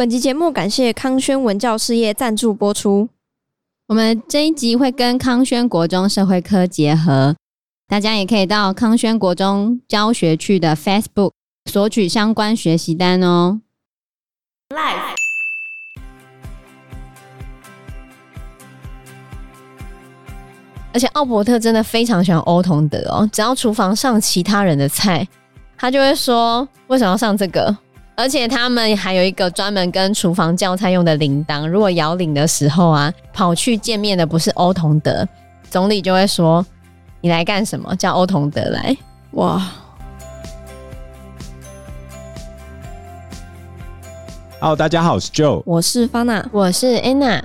[0.00, 3.06] 本集节目感谢康轩文教事业赞助播出。
[3.86, 7.36] 我们这一集会跟康轩国中社会科结合，
[7.86, 11.32] 大家也可以到康轩国中教学区的 Facebook
[11.70, 13.60] 索取相关学习单哦。
[14.70, 15.16] Life
[20.94, 25.28] 而且奥伯特真的非常喜欢欧同德哦，只要厨房上其他人的菜，
[25.76, 27.76] 他就会说为什么要上这个？
[28.14, 35.26] 而且他们还有一个专门跟厨房叫菜用的铃铛，如果摇铃的时候啊，跑去见面的不是欧同德，
[35.70, 36.64] 总理就会说
[37.20, 37.96] 你来干什么？
[37.96, 38.96] 叫欧同德来。
[39.32, 39.62] 哇
[44.60, 47.42] ！Hello，大家好，我是 Joe，我是 Fana，我是 Anna，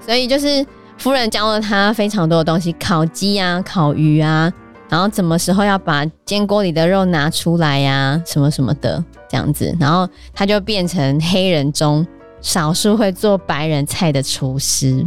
[0.00, 0.64] 所以就是。
[0.96, 4.50] 夫人教了他非常多的东西，烤鸡啊，烤鱼啊，
[4.94, 12.06] 然后什么时候要把煎锅里的肉拿出来呀、啊，什么什么的这样子，然后他就变成黑人中
[12.40, 15.04] 少数会做白人菜的厨师。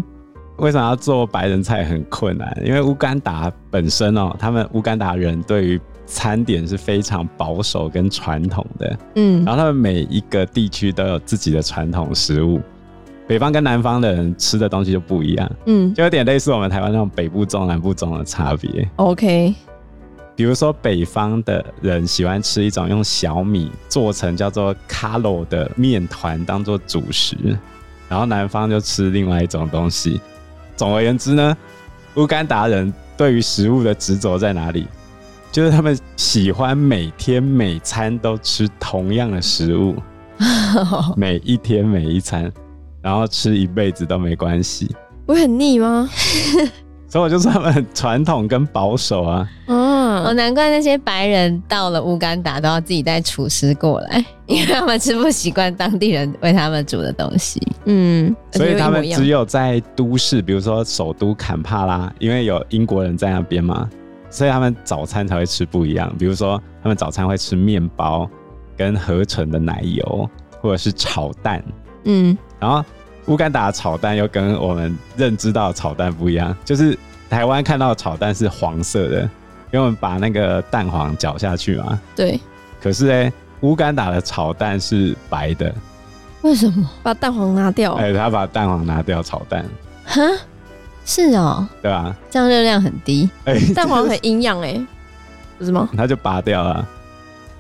[0.57, 2.61] 为什么要做白人菜很困难？
[2.65, 12.59] 因为乌干达本身哦，他们乌干达人对于餐点是非常保守跟传统的，嗯，然后他们每一个地区都有自己的传统食物。
[13.25, 18.85] 北方跟南方的人吃的东西就不一样，嗯，就有点类似我们台湾那种北部中、南部中的差别。
[18.97, 19.53] OK，
[20.37, 27.35] 比如说北方的人喜欢吃一种用小米做成叫做卡罗的面团当做主食，
[28.07, 30.21] 然后南方就吃另外一种东西。
[30.75, 31.57] 总而言之呢，
[32.17, 34.85] 乌干达人对于食物的执着在哪里？
[35.51, 39.95] 就是他们喜欢每天每餐都吃同样的食物，
[41.17, 42.51] 每一天每一餐。
[43.01, 44.93] 然后吃一辈子都没关系，
[45.25, 46.07] 不会很腻吗？
[47.07, 49.49] 所以我就说他们很传统跟保守啊。
[49.67, 49.86] 嗯，
[50.23, 57.61] 哦，难怪那些白人到了乌干达都要自己带厨师过来，因为他们吃不习惯当地人为他们煮的东西。
[57.85, 63.89] 嗯，所以他们只有在都市，比如说首都坎帕拉，因为有英国人在那边嘛，
[64.29, 66.13] 所以他们早餐才会吃不一样。
[66.17, 68.29] 比如说，他们早餐会吃面包
[68.75, 70.29] 跟合成的奶油，
[70.61, 71.63] 或者是炒蛋。
[72.05, 72.83] 嗯，然后。
[73.27, 76.97] 乌干达的炒蛋又跟我们认知到的炒蛋不一样，就是
[77.29, 79.29] 台湾看到的炒蛋是黄色的，
[79.71, 81.99] 因为我们把那个蛋黄搅下去嘛。
[82.15, 82.39] 对。
[82.81, 85.73] 可是呢，乌干达的炒蛋是白的。
[86.41, 86.89] 为什么？
[87.03, 87.93] 把蛋黄拿掉？
[87.95, 89.65] 哎，他把蛋黄拿掉炒蛋。
[90.05, 90.21] 哈？
[91.05, 91.67] 是哦。
[91.81, 92.15] 对啊。
[92.29, 93.29] 这样热量很低。
[93.45, 94.79] 哎，蛋黄很营养哎，
[95.57, 95.89] 不是吗？
[95.97, 96.87] 他就拔掉了，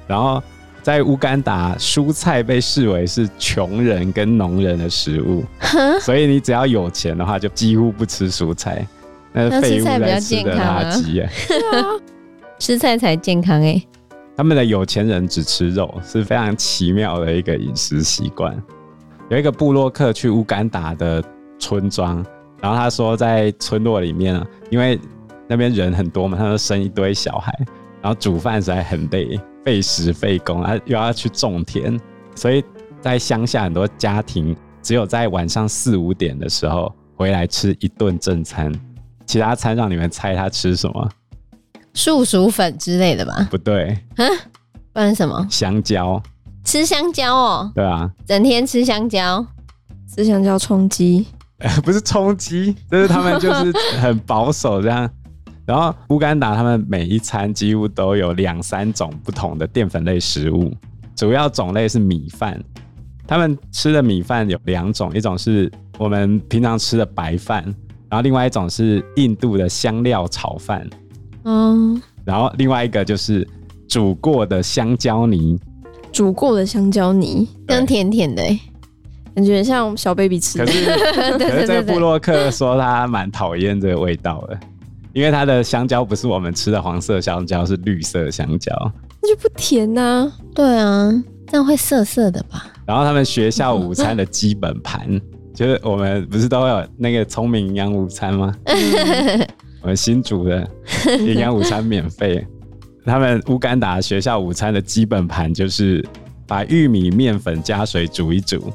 [0.07, 0.41] 然后。
[0.83, 5.43] 在乌干达，蔬菜被视为是穷人跟农人的食物，
[5.99, 8.87] 所以你只要有钱的话，就几乎不吃蔬菜。
[9.37, 11.29] 那是废物在吃的垃圾啊！
[12.59, 13.81] 吃菜才健康哎。
[14.35, 18.55] 他们的有钱人只吃肉，是非常奇妙的一个饮食习惯。
[19.29, 21.23] 有一个布洛克去乌干达的
[21.59, 22.25] 村庄，
[22.61, 24.99] 然后他说在村落里面啊，因为
[25.47, 27.53] 那边人很多嘛，他就生一堆小孩，
[28.01, 29.39] 然后煮饭实在很累。
[29.65, 31.99] 费时费工啊，又要去种田，
[32.35, 32.63] 所以
[33.01, 38.71] 在乡下很多家庭只有在晚上四五点的时候回来吃一顿正餐，
[39.27, 41.09] 其他餐让你们猜他吃什么？
[41.93, 43.47] 树薯粉之类的吧？
[43.51, 44.27] 不对，嗯，
[44.93, 45.45] 不然什么？
[45.49, 46.21] 香蕉？
[46.63, 47.71] 吃香蕉哦？
[47.75, 49.45] 对啊，整天吃香蕉，
[50.13, 51.25] 吃香蕉充饥？
[51.83, 55.09] 不是充饥，就是他们就是很保守这样。
[55.65, 60.73] 然后乌干达他们每一餐几乎都有两三种不同的淀粉类食物，
[61.15, 62.63] 主要种类是米饭。
[63.25, 67.65] 他们吃的米饭有两种，一种是我们平常吃的白饭，
[68.09, 70.87] 然后另外一种是印度的香料炒饭。
[71.43, 73.47] 嗯，然后另外一个就是
[73.87, 75.59] 煮过的香蕉泥，
[76.11, 78.43] 煮过的香蕉泥，香甜甜的，
[79.35, 80.65] 感觉像小 baby 吃的。
[80.65, 84.59] 可是， 可是这个部落客说他蛮讨厌这个味道的。
[85.13, 88.71] 因为它的香蕉不是我们吃的黄色香蕉，是绿色香蕉，
[89.19, 90.31] 那就不甜呐、啊。
[90.53, 91.11] 对啊，
[91.47, 92.67] 这样会涩涩的吧？
[92.85, 95.19] 然后他们学校午餐的基本盘，
[95.57, 98.55] 就是我们不是都会有那个聪明营养午餐吗？
[99.81, 100.69] 我们新煮的
[101.25, 102.45] 营养午餐免费。
[103.03, 106.07] 他们乌干达学校午餐的基本盘就是
[106.45, 108.71] 把玉米面粉加水煮一煮，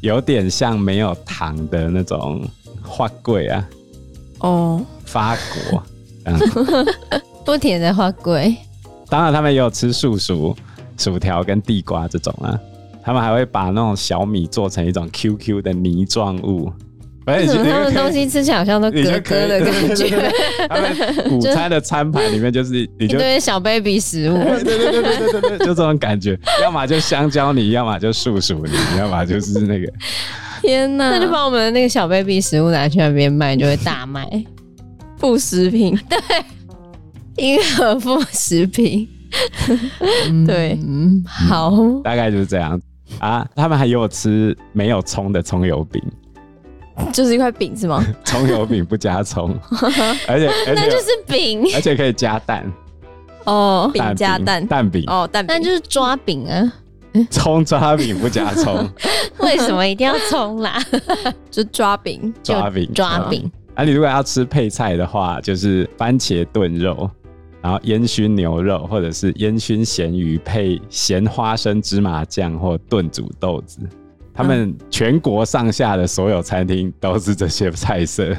[0.00, 2.44] 有点像没有糖的那种
[2.82, 3.68] 花桂啊。
[4.40, 4.84] 哦。
[5.04, 5.36] 发
[5.70, 5.82] 果，
[7.46, 8.56] 不甜的花桂。
[9.08, 10.56] 当然，他们也有吃素薯、
[10.96, 12.58] 薯条跟地瓜这种啊。
[13.08, 16.70] 他们还会把那种小米做成一种 QQ 的泥状物，
[17.24, 20.30] 反正他们东西吃起来好像都咯咯的感觉。
[20.68, 26.38] 他们午餐的餐盘里面就是你就一堆小 baby 食物，对对对对对对对，就这种感觉。
[26.62, 29.90] 要么就香蕉泥，要么就树薯泥，要么就是那个。
[30.60, 31.12] 天哪！
[31.12, 34.28] 那就把我们的那个小 baby 食物拿去那边卖，就会大卖。
[35.16, 36.18] 副食品， 对，
[37.42, 39.08] 婴儿副食品，
[40.46, 41.72] 对，嗯，好，
[42.04, 42.78] 大概就是这样
[43.20, 43.46] 啊。
[43.54, 46.02] 他们还有吃没有葱的葱油饼。
[47.12, 48.04] 就是一块饼是吗？
[48.24, 49.56] 葱油饼不加葱，
[50.26, 52.70] 而且而且那就是饼，而且可以加蛋。
[53.44, 54.66] 哦，饼加蛋。
[54.66, 55.04] 蛋饼。
[55.06, 55.56] 哦，蛋饼。
[55.56, 56.72] 那就是抓饼啊，
[57.30, 58.84] 葱抓饼不加葱，
[59.38, 60.76] 为什么一定要葱啦？
[61.50, 62.34] 就抓饼。
[62.42, 63.50] 抓饼抓饼。
[63.74, 63.84] 啊！
[63.84, 67.08] 你如果要吃配菜的话，就是番茄炖肉，
[67.60, 73.80] 然后烟熏牛肉，或者是烟熏咸鱼配咸花生芝麻酱或炖煮豆子。
[74.32, 78.36] 他们全国上下的所有餐厅都是这些菜色，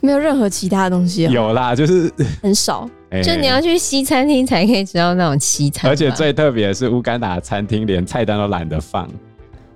[0.00, 1.24] 没有任何其他东西。
[1.24, 2.08] 有啦，就是
[2.40, 2.88] 很少。
[3.22, 5.88] 就你要去西餐厅才可以吃到那种西餐。
[5.88, 9.08] 而且最特别的是，乌干达餐厅连菜单都懒得放，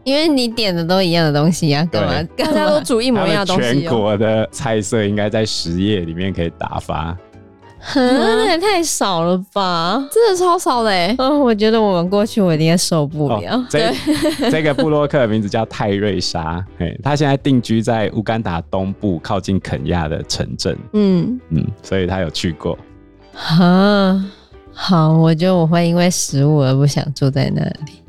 [0.03, 2.29] 因为你点的都一样的东西啊，干嘛？
[2.37, 3.81] 大家都煮一模一样的东西。
[3.81, 7.17] 全国的菜色应该在十页里面可以打发。
[7.95, 10.05] 那也太少了吧！
[10.13, 11.15] 真的超少的哎！
[11.19, 13.57] 嗯，我觉得我们过去我一定受不了。
[13.57, 13.93] 哦、这
[14.51, 16.65] 这个布洛克的名字叫泰瑞莎，
[17.03, 20.77] 他现在定居在乌干达东部靠近肯亚的城镇。
[20.93, 22.77] 嗯嗯，所以他有去过。
[23.35, 24.25] 啊，
[24.73, 28.03] 好，我觉得我会因为食物而不想住在那里。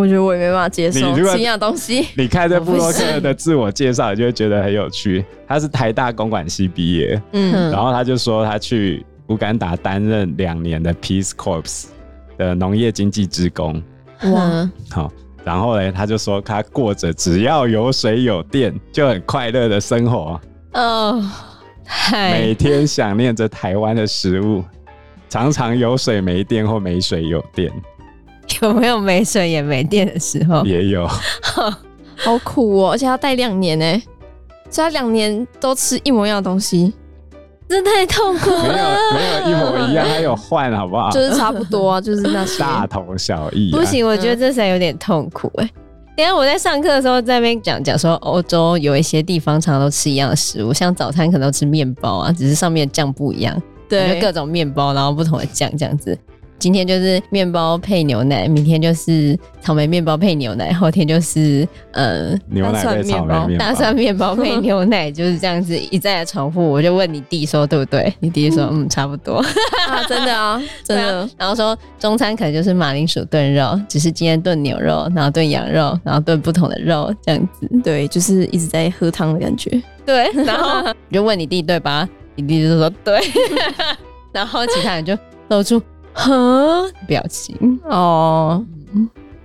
[0.00, 2.06] 我觉得我也没办法接受这样东西。
[2.16, 5.22] 你看这布洛克的自我介绍，你就会觉得很有趣。
[5.46, 11.84] 他是台大公管系毕业，嗯，然后他就说他去乌干达担任两年的 Peace Corps
[12.38, 13.82] 的农业经济职工。
[14.32, 15.12] 哇，好，
[15.44, 20.40] 然后呢，他就说他过着只要有水有电就很快乐的生活。
[20.72, 21.22] 哦，
[22.12, 24.64] 每天想念着台湾的食物，
[25.28, 27.70] 常常有水没电或没水有电。
[28.62, 30.64] 有没有没水也没电的时候？
[30.64, 31.06] 也有，
[32.16, 32.92] 好苦哦！
[32.92, 34.02] 而且要待两年呢，
[34.68, 36.92] 所以他两年都吃一模一样的东西，
[37.68, 38.96] 这太痛苦了。
[39.14, 41.10] 没有没有一模一样，还有换好不好？
[41.10, 43.78] 就是差不多啊，就是那些大同小异啊。
[43.78, 45.70] 不行，我觉得这才有点痛苦哎。
[46.16, 56.18] 等下我在上课的时候在那边讲讲说，欧洲有一些地方常常都吃一样的食物，像早餐可能都吃面包啊，只是上面的酱不一样，对，就各种面包，然后不同的酱这样子。
[56.60, 66.62] 今天就是面包配牛奶，明天就是草莓面包配牛奶，后天就是呃牛奶配草莓面包，大蒜面包配牛奶，就是这样子一再的重复。
[66.62, 68.12] 我就问你弟说对不对？
[68.20, 69.36] 你弟说 嗯，差不多
[69.88, 71.26] 啊，真的 啊，真的。
[71.38, 77.66] 然后说中餐可能就是马铃薯炖肉，只是今天炖牛肉，然后炖羊肉，然后炖不同的肉这样子。
[77.82, 79.70] 对，就是一直在喝汤的感觉。
[80.04, 82.06] 对， 然后你就问你弟对吧？
[82.34, 83.18] 你弟就说对，
[84.30, 85.16] 然后其他人就
[85.48, 85.80] 露出。
[86.12, 88.64] 呵，表情哦，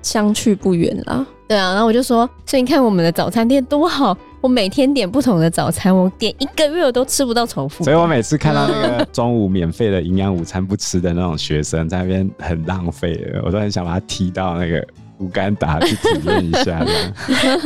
[0.01, 1.25] 相去不远啦。
[1.47, 7.83] 对啊，然后我就说，所以你看我们的早餐店多好，我每天点不同的早餐，我点一个月我都吃不到重复。
[7.83, 14.83] 所以我每次看到那个中午免费的营养午餐不吃的那种学生在那边很浪费，我都很想把他踢到那个
[15.19, 16.83] 乌干达去体验一下，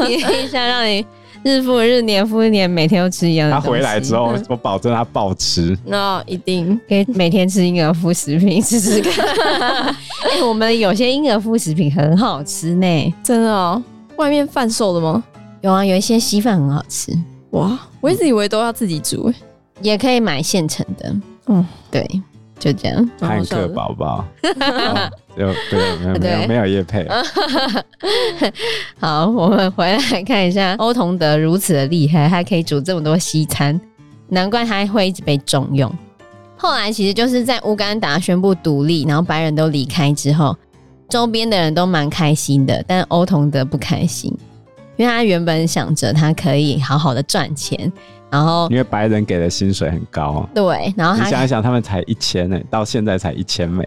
[0.06, 1.06] 体验一下让你。
[1.44, 3.56] 日复日，年复一年，每天都吃一样的。
[3.56, 5.78] 他回来之后，我保证他暴吃。
[5.86, 9.26] 那 一定可以每天吃婴儿副食品试试看。
[10.30, 13.82] 哎，我们有些婴儿副食品很好吃呢，真的哦。
[14.18, 15.24] 外面贩售的吗？
[15.62, 17.12] 有啊，有一些稀饭很好吃。
[17.52, 19.34] 哇，我一直以为都要自己煮，
[19.82, 21.16] 也可以买现成的。
[21.48, 22.06] 嗯，对。
[22.60, 24.26] 就这样，汉克宝宝，
[25.40, 27.08] 就对，没有 没有没有业配。
[29.00, 33.80] 好，我们回来看一下，欧同德如此的厉害，他可以煮这么多西餐，
[34.28, 35.90] 难怪他会一直被重用。
[36.58, 40.54] 后来其实就是在乌干达宣布独立，然后白人都离开之后，
[41.08, 44.38] 周边的人都蛮开心的，但欧同德不开心，
[44.98, 47.90] 因为他原本想着他可以好好的赚钱。
[48.30, 50.94] 然后，因为白人给的薪水很高，对。
[50.96, 53.84] 然后你想一想，他们才一千呢，到现在才一千美，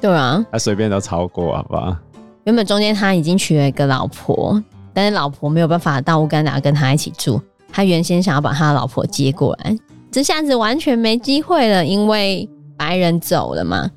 [0.00, 1.96] 对啊，他随便都超过，好不好？
[2.44, 4.62] 原本中间他已经娶了一个老婆，
[4.94, 7.40] 但是老婆没有办法到乌干达跟他一起住。
[7.70, 9.76] 他原先想要把他的老婆接过来，
[10.10, 13.90] 这下子完全没机会了，因为白人走了嘛。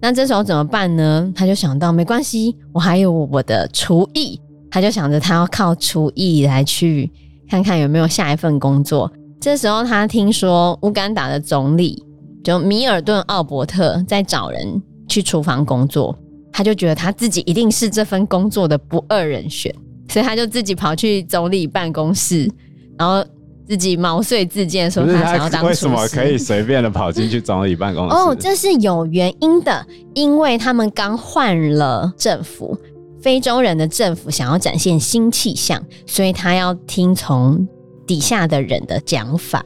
[0.00, 1.32] 那这时候怎么办呢？
[1.34, 7.10] 他就想到没关系，我还有我的厨艺，他就想着他要靠厨艺来去。
[7.48, 9.10] 看看有没有下一份工作。
[9.40, 12.02] 这时候他听说乌干达的总理
[12.42, 16.16] 就米尔顿·奥伯特在找人去厨房工作，
[16.52, 19.74] 他就觉得他自己一定是这份工作的不二人选，
[20.08, 22.50] 所以他就自己跑去总理办公室，
[22.98, 23.24] 然后
[23.66, 25.64] 自己毛遂自荐说他想要当。
[25.64, 28.14] 为什么可以随便的跑进去总理办公室？
[28.14, 32.76] 哦，这是有原因的，因为他们刚换了政府，
[33.20, 37.66] 非洲人的政府想要展现新气象，所以他要听从
[38.06, 39.64] 底下的人的讲法。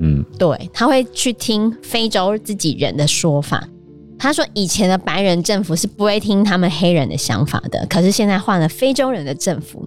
[0.00, 3.68] 嗯，对，他会去听非洲自己人的说法。
[4.18, 9.86] 他说以前的白人政府是不会听他们黑人的想法的，可是现在换了非洲人的政府。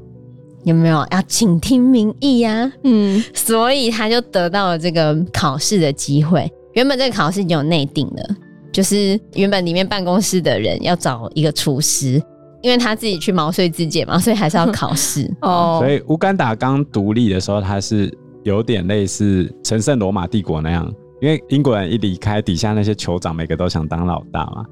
[0.63, 2.74] 有没有要倾听民意呀、啊？
[2.84, 6.51] 嗯，所以他就得到了这个考试的机会。
[6.74, 8.36] 原本这个考试已经有内定了，
[8.74, 12.22] 就是原本里面办公室的人要找一个厨师，
[12.62, 15.77] 因为他自己去毛遂自荐嘛，所以还是要考试 哦。
[15.79, 24.65] 所以乌干达刚独立的时候，他是有点类似神圣罗马帝国那样，因为英国人一离开，底下那些酋长每个都想当老大嘛，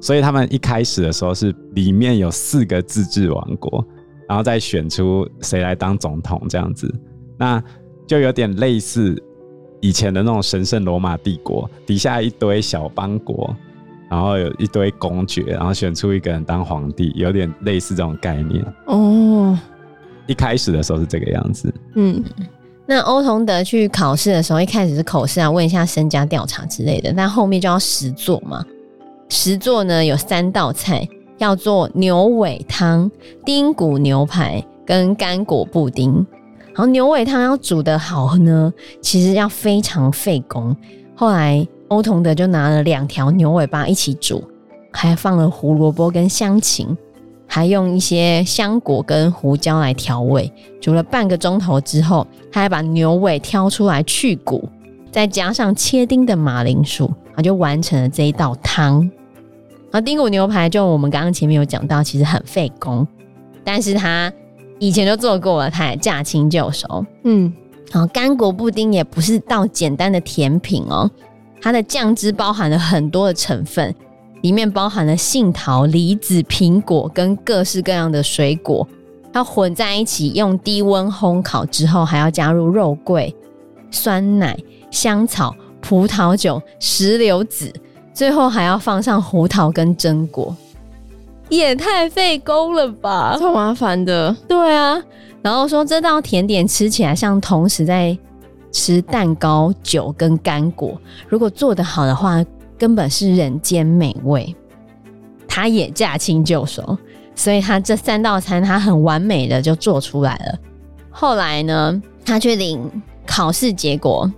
[0.00, 3.86] 所以他们一开始的时候是里面有四个自治王国。
[4.26, 6.90] 然后再选出谁来当总统这样子，
[7.36, 7.62] 那
[8.06, 9.22] 就有点类似
[9.82, 13.54] 以前的那种神圣罗马帝国，底下一堆小邦国，
[14.08, 18.64] 然后有一堆公爵，然后选出一个人当皇帝，有点类似这种概念。
[18.86, 19.58] 哦，
[20.26, 21.72] 一开始的时候是这个样子。
[21.94, 22.24] 嗯，
[22.86, 28.64] 那欧同德去考试的时候，一开始是口试啊，问一下身家调查之类的，但后面就要实作嘛。
[29.28, 31.08] 实作呢有三道菜。
[31.38, 33.10] 要做牛尾汤、
[33.44, 36.24] 丁骨牛排跟干果布丁。
[36.66, 38.72] 然后牛尾汤要煮得好呢，
[39.02, 40.74] 其实要非常费工。
[41.16, 44.44] 后来欧同德就拿了两条牛尾巴一起煮，
[44.92, 46.96] 还放了胡萝卜跟香芹，
[47.54, 50.52] 还用一些香果跟胡椒来调味。
[50.80, 54.68] 煮了半个钟头之后，他还把牛尾挑出来去骨，
[55.12, 59.08] 再加上切丁的马铃薯，然后就完成了这一道汤。
[59.92, 63.06] 然后丁骨牛排就我们刚刚前面有讲到，其实很费工，
[63.62, 64.32] 但是他
[64.80, 67.06] 以前就做过了，他也驾轻就熟。
[67.22, 67.54] 嗯，
[67.92, 71.08] 然后干果布丁也不是道简单的甜品哦，
[71.62, 73.94] 它的酱汁包含了很多的成分，
[74.44, 78.86] 里面包含了杏桃、梨子、苹果跟各式各样的水果，
[79.32, 83.34] 它混在一起，用低温烘烤之后，还要加入肉桂、
[83.90, 84.54] 酸奶、
[84.90, 87.72] 香草、葡萄酒、石榴籽。
[88.12, 90.54] 最后还要放上胡桃跟榛果，
[91.48, 94.36] 也太费工了吧，超麻烦的。
[94.46, 95.02] 对啊，
[95.40, 98.16] 然后说这道甜点吃起来像同时在
[98.70, 102.44] 吃蛋糕、酒跟干果，如果做得好的话，
[102.78, 104.54] 根本是人间美味。
[105.46, 106.98] 他也驾轻就熟，
[107.36, 110.58] 所以他这三道餐他很完美的就做出来了。
[111.10, 112.90] 后来呢，他去领
[113.24, 114.28] 考试结果，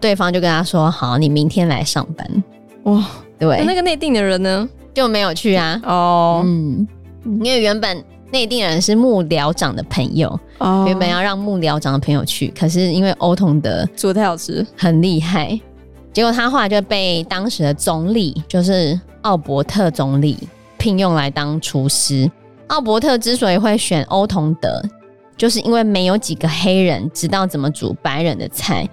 [0.00, 2.44] 对方就跟他说：“好，你明天来上班。”
[2.84, 3.04] 哇，
[3.40, 5.80] 对，那个内定的人呢就没有去啊。
[5.84, 6.86] 哦，嗯，
[7.24, 15.60] 因为原本内定人是幕僚长的朋友，哦，原本要让幕僚长的朋友去，可是因为欧同德煮得太好吃，很厉害，
[16.12, 20.36] 结果他后来就被当时的总理，就是奥伯特总理
[20.76, 22.30] 聘用来当厨师。
[22.66, 24.82] 奥伯特之所以会选欧同德，
[25.36, 28.88] 就是因为没有几个黑人知道怎么煮白人的菜。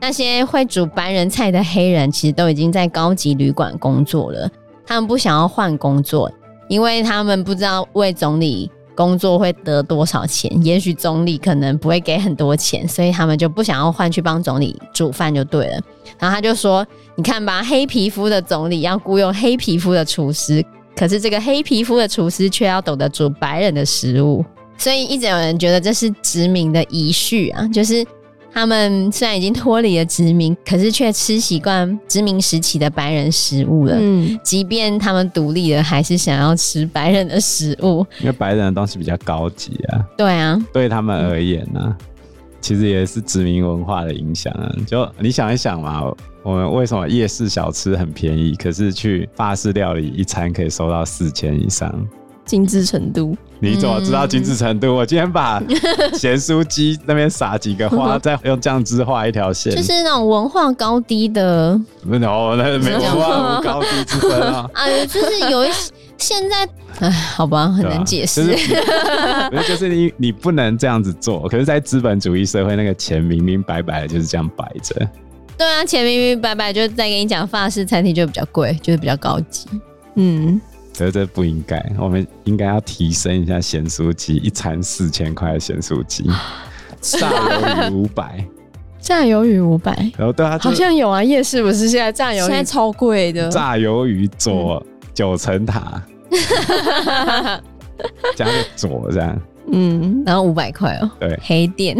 [0.00, 4.50] 那些会煮白人菜的黑人，其实都已经在高级旅馆工作了。
[4.84, 6.30] 他们不想要换工作，
[6.68, 10.50] 因为他们不知道为总理工作会得多少钱。
[10.64, 15.80] 也许总理可能不会给很多钱，所以他们就不想要换去帮总理煮饭就对了。
[16.18, 20.64] 然后他就说：“你看吧，黑皮肤的总理要雇佣黑皮肤的厨师，
[20.96, 24.44] 可是这个黑皮肤的厨师却要懂得煮白人的食物。”
[24.78, 28.04] 所以一直有人觉得这是殖民的遗绪啊，就是。
[28.54, 33.96] 他们虽然已经脱离了殖民，可是却吃习惯殖民时期的白人食物了。
[33.98, 40.04] 嗯，即便他们独立了，还是想要吃白人的食物，因为白人的东西比较高级啊。
[40.16, 41.96] 对啊，对他们而言呢、啊，
[42.60, 44.70] 其实也是殖民文化的影响啊。
[44.86, 46.02] 就你想一想嘛，
[46.42, 51.90] 我们为什么夜市小吃很便宜，可是去法式料理一餐可以收到四千以上？
[52.44, 54.88] 精致程度，你怎么知道精致程度？
[54.88, 55.62] 嗯、我今天把
[56.12, 61.80] 咸酥鸡那边撒几个花，再用酱汁画一条线，就是那种文化高低的。
[62.02, 64.68] 没有，那没文化高低之分啊。
[64.74, 66.68] 啊，就是有一些现在，
[66.98, 68.44] 哎，好吧，很难解释。
[68.44, 71.48] 就是，就是你 你不能这样子做。
[71.48, 74.94] 可是，在资本主义社会，那个钱明明白白的就是这样摆着。
[75.56, 79.68] 对啊，钱明明白白就在跟你讲，法式餐厅就比较贵，就是比较高级。
[80.16, 80.60] 嗯。
[80.96, 86.24] 可是这不应该，我们应该要提升一下咸酥鸡，一餐四千块的咸酥鸡，
[87.00, 88.44] 炸鱿鱼五百，
[89.00, 94.84] 炸鱿鱼五百，然后对啊，好像有啊，夜市不是现在炸鱿鱼现在超贵的，炸鱿鱼佐
[95.14, 96.02] 九层塔，
[98.36, 99.40] 加个佐这样，
[99.72, 101.96] 嗯，然后五百块哦，对，黑店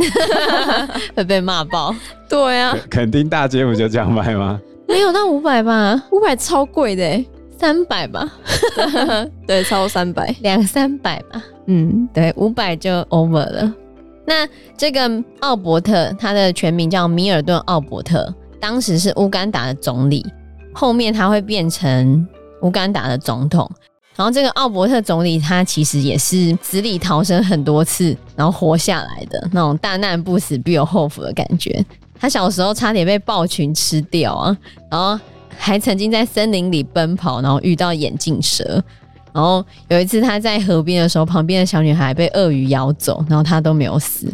[1.16, 1.94] 会被骂爆。
[2.28, 4.60] 对啊，肯定大街不就这样卖吗？
[4.88, 7.26] 没有那五百吧，五百超贵的欸，
[7.62, 8.28] 三百吧，
[9.46, 11.40] 对，超三百，两三百吧。
[11.66, 13.72] 嗯，对，五百就 over 了。
[14.26, 14.44] 那
[14.76, 20.26] 这个奥伯特，他的全名叫米尔顿·奥伯特，当时是乌干达的总理，
[20.74, 22.26] 后面他会变成
[22.62, 23.70] 乌干达的总统。
[24.16, 31.84] 然后这个奥伯特总理，他其实也是死里逃生很多次，然后活下来的那种大难不死必有后福的感觉。
[32.18, 34.58] 他小时候差点被暴群吃掉啊，
[34.90, 35.16] 然后
[35.56, 38.82] 还曾经在森林里奔跑，然后遇到眼镜蛇。
[39.32, 44.30] 然后有一次他在河边的时候，旁边的小女孩被鳄鱼咬走，然后他都没有死，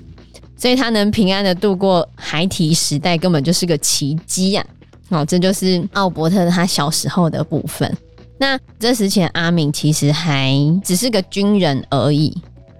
[0.56, 4.66] 所以他能平安的度过孩提时代，根本就是个奇迹呀！
[5.08, 7.96] 好，这就是奥伯特他小时候的部分。
[8.38, 10.52] 那这时前阿敏其实还
[10.84, 12.36] 只是个军人而已。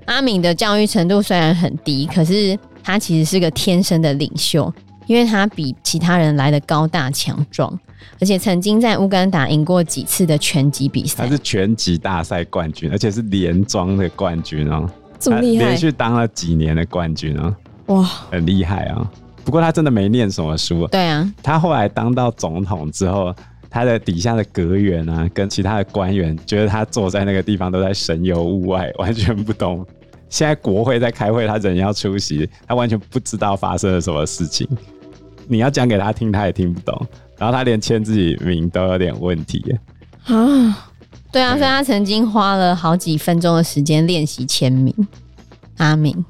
[0.07, 4.73] 阿敏的教育程度虽然很低，可是他其实是个天生的领袖，
[5.09, 7.77] 因为他比其他人来的高大强壮。
[8.21, 14.89] 而且曾经在乌干达赢过几次的拳击比赛，他是拳击大赛冠军，而且是连庄的冠军哦，
[15.19, 17.55] 这么厉害，连续当了几年的冠军哦，
[17.87, 19.11] 哇，很厉害啊！
[19.45, 23.35] 不过他真的没念什么书，对啊，他后来当到总统之后，
[23.69, 29.85] 他的底下的阁员啊，跟其他的官员觉得他坐在那个地方都在神游物外，完全不懂。
[30.29, 34.69] 现在国会在开会，他人要出席，他完全不知道发生了什么事情。
[35.49, 37.07] 你要讲给他听，他也听不懂。
[37.37, 39.65] 然后他连签自己名都有点问题
[40.27, 40.89] 啊！
[41.31, 44.93] 对啊，所以他曾经花了好几分钟的时间练习签名。
[45.77, 46.25] 阿明，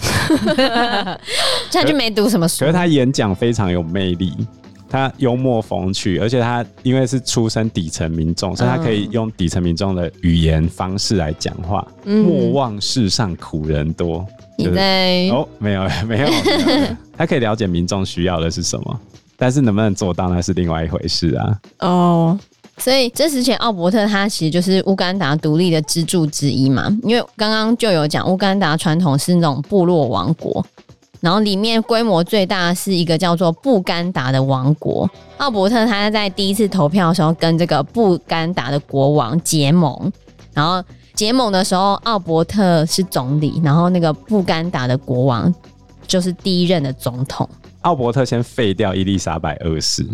[1.70, 2.60] 他就没读什么书。
[2.60, 4.34] 可是他演讲非常有魅力，
[4.94, 11.84] 他幽默风趣，而且他因为是出身底层民众，所以他可以用底层民众的语言方式来讲话。
[12.04, 14.24] 嗯、莫忘世上苦人多。
[14.56, 19.00] 你在、就是、哦，没有 没有，没有， 他可以了解民众需要的是什么。
[19.36, 21.60] 但是能不能做到那是另外一回事啊！
[21.80, 22.38] 哦，
[22.78, 26.88] 所以这之前奥伯特他其实就是乌干达独立的支柱之一嘛。
[27.02, 30.64] 因为刚刚就有讲，乌干达传统是那种部落王国，
[31.24, 35.08] 然后里面规模最大的是一个叫做布干达的王国。
[35.38, 40.12] 奥伯特他在第一次投票的时候跟这个布干达的国王结盟，
[40.52, 45.52] 然后结盟的时候奥伯特是总理，然后那个布干达的国王
[46.06, 47.48] 就是第一任的总统。
[47.80, 50.06] 奥伯特先废掉伊丽莎白二世。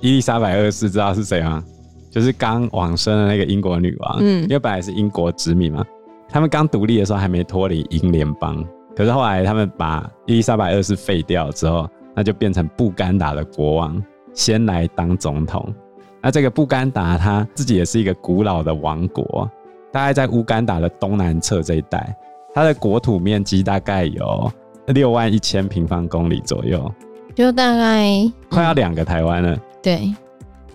[0.00, 1.64] 伊丽莎白二世知道是谁吗？
[2.12, 4.18] 就是刚往生的那个英国女王。
[4.20, 5.84] 嗯，因为本来是英国殖民嘛，
[6.28, 8.64] 他们刚独立的时候还没脱离英联邦。
[8.96, 14.02] 可是后来他们把伊丽莎白二世废掉之后，那就变成布干达的国王
[14.34, 15.74] 先来当总统。
[16.20, 19.50] 那这个布干达他自己也是一个古老的王国，
[19.90, 22.16] 大概在乌干达的东南侧这一带，
[22.54, 24.52] 它的国土面积大概有。
[24.86, 26.92] 六万一千平方公里左右，
[27.36, 28.10] 就大概
[28.50, 29.56] 快要两个台湾了。
[29.80, 30.12] 对，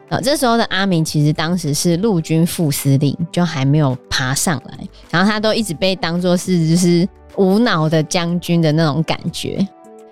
[0.07, 7.05] 呃，这时候的阿明其实当时是陆军副司令，就还没有爬上来，然后他都一直被当做是就是
[7.37, 9.65] 无脑的将军的那种感觉。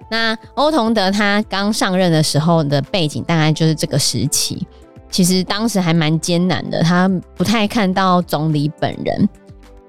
[0.09, 4.65] 那欧同德他刚上任的时候的背景大概就是这个时期，
[5.09, 9.27] 其实当时还蛮艰难的，他不太看到总理本人。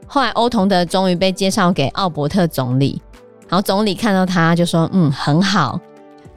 [0.07, 3.01] 后来欧同德终于被介绍给奥伯特总理。
[3.49, 5.79] 然后总理看到他就说：“嗯，很好，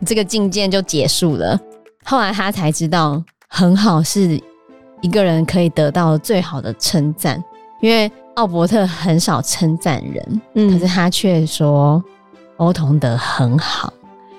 [0.05, 1.59] 这个觐见就结束了。”
[2.05, 4.39] 后来他才知道，很好是
[5.01, 7.43] 一个人可以得到最好的称赞，
[7.81, 12.01] 因为奥伯特很少称赞人，嗯，可是他却说
[12.55, 13.91] 欧同德很好。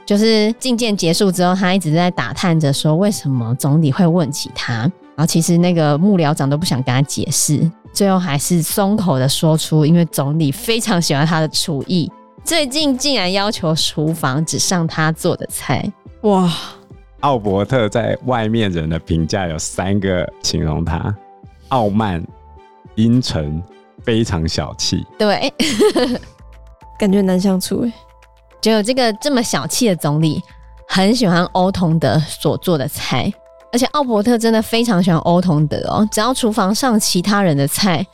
[0.06, 4.72] 就是觐见结束之后，他一直在打探着说，为什么总理会问起他。
[4.74, 12.10] 然后其实那个幕僚长都不想跟他解释，最后还是松口的说出，因为总理非常喜欢他的厨艺。
[12.42, 15.86] 最近竟然要求厨房只上他做的菜，
[16.22, 16.50] 哇！
[17.20, 21.14] 奥伯特在外面人的评价有三个形容他：
[21.68, 22.24] 傲慢、
[22.94, 23.62] 阴沉、
[24.04, 25.06] 非常小气。
[25.18, 25.52] 对，
[26.98, 27.92] 感觉难相处哎。
[28.60, 30.42] 只有这个这么小气的总理，
[30.86, 33.32] 很喜欢欧同德所做的菜，
[33.72, 36.06] 而且奥伯特真的非常喜欢欧同德哦。
[36.12, 38.06] 只要厨房上其他人的菜，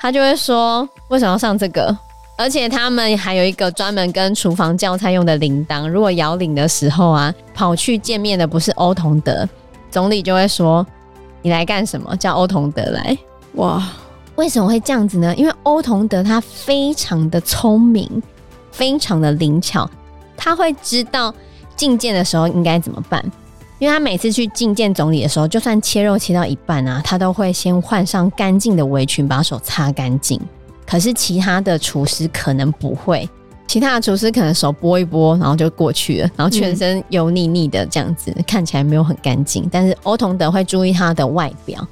[0.00, 1.96] 他就会说：“为什么要上这个？”
[2.36, 9.48] 而且他们还有一个专门跟厨房叫菜用的铃铛，如果摇铃的时候啊，跑去见面的不是欧同德，
[9.90, 10.84] 总理就会说
[11.42, 13.16] ：“你来干什么？”叫欧同德来。
[13.54, 13.86] 哇，
[14.36, 15.34] 为什么会这样子呢？
[15.36, 18.08] 因为欧同德他非常的聪明，
[18.70, 19.88] 非常的灵巧，
[20.36, 21.32] 他会知道
[21.76, 23.22] 觐见的时候应该怎么办。
[23.78, 30.40] 因为他每次去觐见总理的时候，就算切肉切到一半啊，他都会先换上干净的围裙，把手擦干净。
[30.86, 33.28] 可是其他的厨师可能不会，
[33.66, 39.68] 其他的厨师可能手拨一拨，然后就过去了，然后全身油腻腻的这样子，看起来没有很干净。
[39.70, 41.84] 但是欧同德会注意他的外表，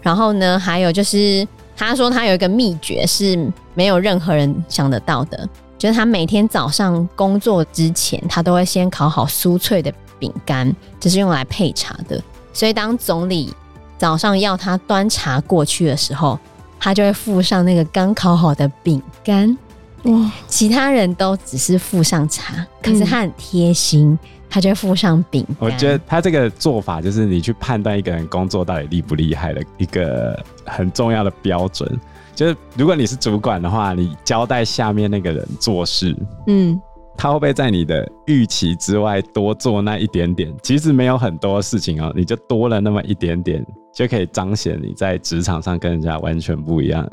[0.00, 1.46] 然后呢，还有就是
[1.84, 12.22] 他说他有一个秘诀是没有任何人想得到的，就是他每天早上工作之前，他都会先烤好酥脆的饼干，这、是用来配茶的。
[12.52, 13.52] 所以当总理
[13.98, 16.38] 早上要他端茶过去的时候，
[16.78, 19.58] 他就会附上那个刚烤好的饼干。
[20.04, 20.32] 哇！
[20.48, 25.56] 其他人都只是附上茶，可是他很贴心，嗯、他就附上饼干。
[25.60, 31.88] 我觉得他这个做法就是你去判断一个人工作到底厉不厉害的一个很重要的标准。
[32.34, 36.80] 就是如果你是主管的话，你交代下面那个人做事，嗯。
[37.14, 40.50] 他会不会在你的预期之外多做那一点点？
[40.62, 47.06] 其实没有很多事情哦，你就多了那么一点点，就可以彰显你在职场上跟人家完全不一样。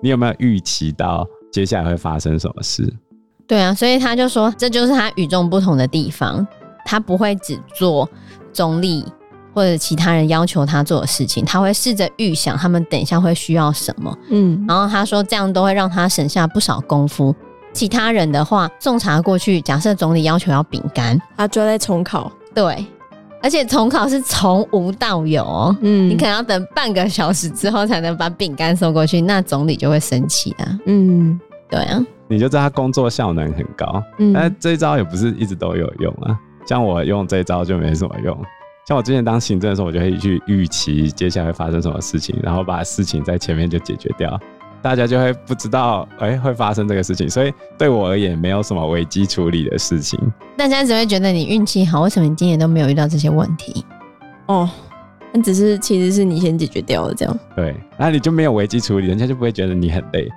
[0.00, 2.92] 你有没有预期到接下来会发生什么事？
[3.46, 6.46] 对啊，所以他就说这就是他与众不同的地方，
[6.84, 8.08] 他不会只做
[8.52, 9.04] 总理
[9.52, 14.16] 或者其他人要求他做的事情，他会试着预想他们等一下会需要什么。
[14.30, 17.34] 嗯，然后他说这样都会让他省下不少功夫。
[17.74, 22.30] 其他人的话，送茶过去，假设总理要求要饼干，他就在重考。
[22.54, 22.86] 对，
[23.42, 25.76] 而且重考是从无到有哦。
[25.82, 30.78] 嗯，你可能要等半个小时之后才能把饼干送过去，那总理就会生气啊。
[30.86, 34.02] 嗯，对啊，你就知道他工作效能很高。
[34.18, 36.38] 嗯，但这一招也不是一直都有用啊。
[36.64, 38.38] 像我用这一招就没什么用。
[38.86, 44.38] 像我之前当行政的时候，我就可以去预期接下来会发生什么事情，然后把事情在前面就解决掉。
[44.82, 50.18] 大家就会不知道，哎、欸，会发生这个事情，所以对我而言，没有什么危机处理的事情。
[50.56, 53.84] 大家只会觉得你运气好，为什么你今年都没有遇到这些问题？
[54.46, 54.68] 哦，
[55.32, 57.38] 那只是其实是你先解决掉了，这样。
[57.54, 60.28] 对，那你就没有危机处理，人家就不会觉得你很累。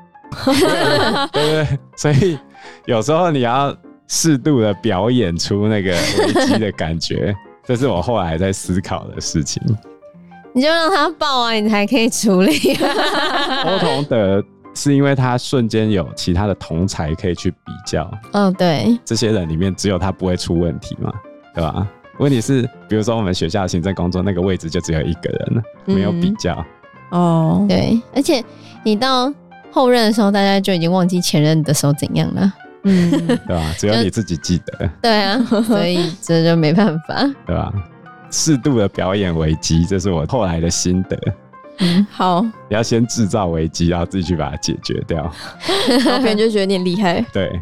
[0.46, 1.80] 对 不对？
[1.96, 2.38] 所以
[2.86, 3.76] 有时候你要
[4.08, 9.62] 适度的表演出那个危机的感觉，这是我后来在思考的事情。
[10.56, 12.78] 你就让他爆啊，你才可以处理。
[13.66, 14.42] 欧同德
[14.74, 18.10] 是因为他瞬间有其他的同才可以去比较。
[18.32, 18.98] 嗯，对。
[19.04, 21.12] 这些人里面只有他不会出问题嘛，
[21.54, 21.86] 对吧？
[22.20, 26.56] 问题是，比如说我们学校行政工作那个位置就只有一个人了，没有比较。
[27.12, 28.02] 嗯、哦，对。
[28.16, 28.42] 而且
[28.82, 29.30] 你到
[29.74, 32.54] 后任的时候，大家就已经忘记前任的时候怎样了。
[32.84, 33.76] 嗯， 对吧？
[33.78, 34.90] 只有你自己记得。
[35.02, 35.38] 对啊，
[35.68, 37.16] 所以这就没办法，
[37.46, 37.74] 对吧？
[38.32, 41.18] 适度的表演危机，这是我后来的心得。
[41.80, 45.30] 嗯， 好，你要先制造危机，然后自己去把它解决掉，
[46.06, 47.20] 然后别人就觉得你厉害。
[47.34, 47.60] 对，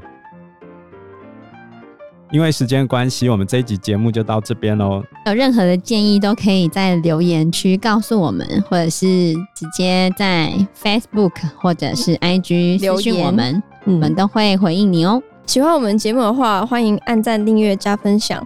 [2.32, 5.04] 因为时间关系，我们这一集节目就到这边喽。
[5.26, 15.22] 有任何的建议都可以在留言区告诉我们，或者是直接在 Facebook 或者是 IG 留言我们，我们都会回应你哦。
[15.46, 18.46] 喜欢我们节目的话，欢迎按赞、订阅、加分享。